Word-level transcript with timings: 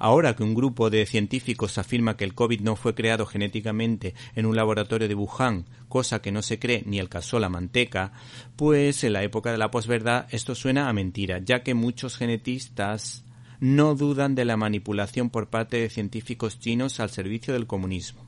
Ahora 0.00 0.36
que 0.36 0.44
un 0.44 0.54
grupo 0.54 0.90
de 0.90 1.06
científicos 1.06 1.76
afirma 1.76 2.16
que 2.16 2.24
el 2.24 2.34
COVID 2.34 2.60
no 2.60 2.76
fue 2.76 2.94
creado 2.94 3.26
genéticamente 3.26 4.14
en 4.36 4.46
un 4.46 4.54
laboratorio 4.54 5.08
de 5.08 5.14
Wuhan, 5.16 5.64
cosa 5.88 6.22
que 6.22 6.30
no 6.30 6.40
se 6.42 6.60
cree 6.60 6.84
ni 6.86 7.00
el 7.00 7.08
caso 7.08 7.40
la 7.40 7.48
manteca, 7.48 8.12
pues 8.54 9.02
en 9.02 9.14
la 9.14 9.24
época 9.24 9.50
de 9.50 9.58
la 9.58 9.72
posverdad 9.72 10.26
esto 10.30 10.54
suena 10.54 10.88
a 10.88 10.92
mentira, 10.92 11.40
ya 11.40 11.64
que 11.64 11.74
muchos 11.74 12.16
genetistas 12.16 13.24
no 13.58 13.96
dudan 13.96 14.36
de 14.36 14.44
la 14.44 14.56
manipulación 14.56 15.30
por 15.30 15.50
parte 15.50 15.78
de 15.78 15.90
científicos 15.90 16.60
chinos 16.60 17.00
al 17.00 17.10
servicio 17.10 17.52
del 17.52 17.66
comunismo. 17.66 18.24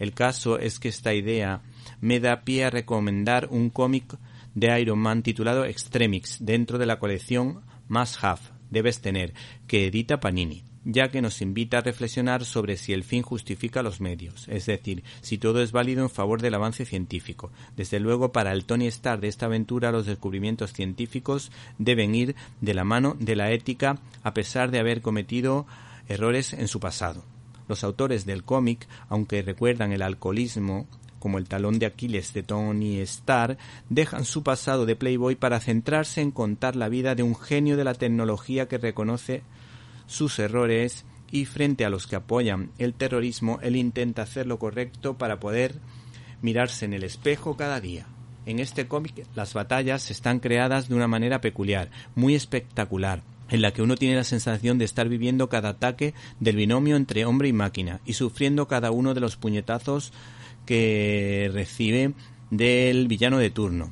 El 0.00 0.14
caso 0.14 0.58
es 0.58 0.80
que 0.80 0.88
esta 0.88 1.14
idea 1.14 1.62
me 2.00 2.18
da 2.18 2.42
pie 2.42 2.64
a 2.64 2.70
recomendar 2.70 3.46
un 3.48 3.70
cómic 3.70 4.18
de 4.56 4.80
Iron 4.80 4.98
Man 4.98 5.22
titulado 5.22 5.64
Extremix 5.66 6.44
dentro 6.44 6.78
de 6.78 6.86
la 6.86 6.98
colección 6.98 7.60
Must 7.88 8.24
Have, 8.24 8.40
debes 8.70 9.00
tener, 9.00 9.34
que 9.68 9.86
edita 9.86 10.18
Panini 10.18 10.71
ya 10.84 11.08
que 11.10 11.22
nos 11.22 11.40
invita 11.42 11.78
a 11.78 11.82
reflexionar 11.82 12.44
sobre 12.44 12.76
si 12.76 12.92
el 12.92 13.04
fin 13.04 13.22
justifica 13.22 13.82
los 13.82 14.00
medios, 14.00 14.46
es 14.48 14.66
decir, 14.66 15.04
si 15.20 15.38
todo 15.38 15.62
es 15.62 15.72
válido 15.72 16.02
en 16.02 16.10
favor 16.10 16.42
del 16.42 16.54
avance 16.54 16.84
científico. 16.84 17.50
Desde 17.76 18.00
luego, 18.00 18.32
para 18.32 18.52
el 18.52 18.64
Tony 18.64 18.86
Stark 18.88 19.20
de 19.20 19.28
esta 19.28 19.46
aventura, 19.46 19.92
los 19.92 20.06
descubrimientos 20.06 20.72
científicos 20.72 21.52
deben 21.78 22.14
ir 22.14 22.34
de 22.60 22.74
la 22.74 22.84
mano 22.84 23.16
de 23.18 23.36
la 23.36 23.52
ética, 23.52 23.98
a 24.22 24.34
pesar 24.34 24.70
de 24.70 24.80
haber 24.80 25.02
cometido 25.02 25.66
errores 26.08 26.52
en 26.52 26.68
su 26.68 26.80
pasado. 26.80 27.24
Los 27.68 27.84
autores 27.84 28.26
del 28.26 28.44
cómic, 28.44 28.88
aunque 29.08 29.42
recuerdan 29.42 29.92
el 29.92 30.02
alcoholismo 30.02 30.86
como 31.20 31.38
el 31.38 31.46
talón 31.46 31.78
de 31.78 31.86
Aquiles 31.86 32.32
de 32.32 32.42
Tony 32.42 32.98
Stark, 33.02 33.56
dejan 33.88 34.24
su 34.24 34.42
pasado 34.42 34.86
de 34.86 34.96
Playboy 34.96 35.36
para 35.36 35.60
centrarse 35.60 36.20
en 36.20 36.32
contar 36.32 36.74
la 36.74 36.88
vida 36.88 37.14
de 37.14 37.22
un 37.22 37.36
genio 37.36 37.76
de 37.76 37.84
la 37.84 37.94
tecnología 37.94 38.66
que 38.66 38.78
reconoce 38.78 39.44
sus 40.12 40.38
errores 40.38 41.04
y 41.30 41.46
frente 41.46 41.86
a 41.86 41.90
los 41.90 42.06
que 42.06 42.16
apoyan 42.16 42.70
el 42.78 42.92
terrorismo, 42.92 43.58
él 43.62 43.76
intenta 43.76 44.22
hacer 44.22 44.46
lo 44.46 44.58
correcto 44.58 45.16
para 45.16 45.40
poder 45.40 45.74
mirarse 46.42 46.84
en 46.84 46.92
el 46.92 47.02
espejo 47.02 47.56
cada 47.56 47.80
día. 47.80 48.06
En 48.44 48.58
este 48.58 48.86
cómic 48.86 49.26
las 49.34 49.54
batallas 49.54 50.10
están 50.10 50.38
creadas 50.38 50.88
de 50.88 50.94
una 50.94 51.08
manera 51.08 51.40
peculiar, 51.40 51.90
muy 52.14 52.34
espectacular, 52.34 53.22
en 53.48 53.62
la 53.62 53.72
que 53.72 53.80
uno 53.80 53.96
tiene 53.96 54.16
la 54.16 54.24
sensación 54.24 54.76
de 54.76 54.84
estar 54.84 55.08
viviendo 55.08 55.48
cada 55.48 55.70
ataque 55.70 56.12
del 56.40 56.56
binomio 56.56 56.96
entre 56.96 57.24
hombre 57.24 57.48
y 57.48 57.52
máquina 57.54 58.00
y 58.04 58.12
sufriendo 58.12 58.68
cada 58.68 58.90
uno 58.90 59.14
de 59.14 59.20
los 59.20 59.36
puñetazos 59.36 60.12
que 60.66 61.50
recibe 61.54 62.12
del 62.50 63.08
villano 63.08 63.38
de 63.38 63.50
turno, 63.50 63.90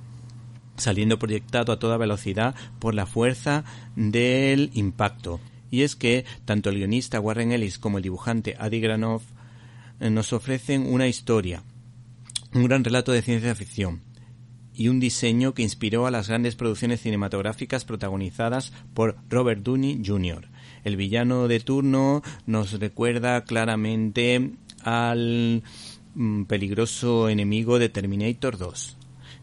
saliendo 0.77 1.19
proyectado 1.19 1.73
a 1.73 1.79
toda 1.79 1.97
velocidad 1.97 2.55
por 2.79 2.95
la 2.95 3.07
fuerza 3.07 3.65
del 3.97 4.71
impacto 4.75 5.41
y 5.71 5.83
es 5.83 5.97
que 5.97 6.25
tanto 6.45 6.71
el 6.71 6.77
guionista 6.77 7.21
Warren 7.21 7.53
Ellis 7.53 7.79
como 7.79 7.99
el 7.99 8.05
dibujante 8.05 8.57
Adi 8.59 8.81
Granoff 8.81 9.23
eh, 10.01 10.11
nos 10.11 10.33
ofrecen 10.33 10.87
una 10.93 11.09
historia, 11.09 11.63
un 12.55 12.65
gran 12.65 12.85
relato 12.85 13.13
de 13.13 13.23
ciencia 13.23 13.55
ficción 13.55 14.01
y 14.75 14.89
un 14.89 15.01
diseño 15.01 15.53
que 15.53 15.63
inspiró 15.63 16.07
a 16.07 16.11
las 16.11 16.29
grandes 16.29 16.57
producciones 16.57 17.03
cinematográficas 17.03 17.85
protagonizadas 17.85 18.73
por 18.95 19.17
Robert 19.29 19.63
Downey 19.63 20.03
Jr. 20.05 20.49
El 20.85 20.97
villano 20.97 21.49
de 21.49 21.61
turno 21.61 22.23
nos 22.47 22.73
recuerda 22.81 23.45
claramente 23.45 24.53
al 24.83 25.63
mm, 26.15 26.45
peligroso 26.45 27.29
enemigo 27.29 27.79
de 27.79 27.91
Terminator 27.91 28.57
2. 28.57 28.97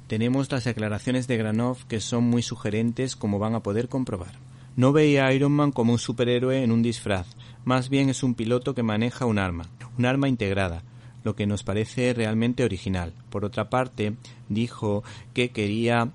Tenemos 0.07 0.51
las 0.51 0.63
declaraciones 0.63 1.27
de 1.27 1.37
Granoff 1.37 1.83
que 1.83 1.99
son 1.99 2.23
muy 2.23 2.41
sugerentes 2.41 3.15
como 3.15 3.39
van 3.39 3.55
a 3.55 3.61
poder 3.61 3.89
comprobar. 3.89 4.46
No 4.77 4.93
veía 4.93 5.25
a 5.25 5.33
Iron 5.33 5.53
Man 5.53 5.71
como 5.71 5.91
un 5.91 5.97
superhéroe 5.97 6.63
en 6.63 6.71
un 6.71 6.83
disfraz, 6.83 7.25
más 7.65 7.89
bien 7.89 8.09
es 8.09 8.21
un 8.21 8.35
piloto 8.35 8.75
que 8.75 8.83
maneja 8.83 9.25
un 9.25 9.39
arma, 9.39 9.65
un 9.97 10.05
arma 10.05 10.29
integrada, 10.29 10.83
lo 11.23 11.35
que 11.35 11.47
nos 11.47 11.63
parece 11.63 12.13
realmente 12.13 12.63
original. 12.63 13.11
Por 13.31 13.43
otra 13.43 13.71
parte, 13.71 14.13
dijo 14.49 15.03
que 15.33 15.49
quería 15.49 16.11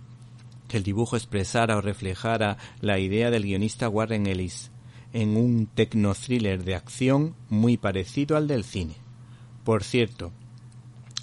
que 0.69 0.77
el 0.77 0.85
dibujo 0.85 1.17
expresara 1.17 1.77
o 1.77 1.81
reflejara 1.81 2.57
la 2.81 3.01
idea 3.01 3.33
del 3.33 3.43
guionista 3.43 3.89
Warren 3.89 4.29
Ellis 4.29 4.71
en 5.13 5.37
un 5.37 5.67
tecno-thriller 5.67 6.63
de 6.63 6.77
acción 6.77 7.35
muy 7.51 7.77
parecido 7.77 8.37
al 8.37 8.47
del 8.47 8.63
cine. 8.63 8.95
Por 9.65 9.83
cierto, 9.83 10.31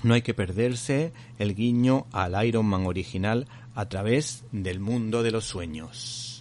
no 0.03 0.13
hay 0.13 0.23
que 0.23 0.33
perderse 0.33 1.13
el 1.37 1.55
guiño 1.55 2.05
al 2.11 2.45
Iron 2.45 2.65
Man 2.65 2.85
original 2.85 3.47
a 3.75 3.87
través 3.87 4.43
del 4.51 4.81
mundo 4.81 5.23
de 5.23 5.31
los 5.31 5.45
sueños. 5.45 6.38